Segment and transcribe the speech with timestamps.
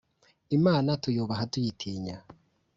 [0.57, 2.17] Imana tuyubaha tuyitinya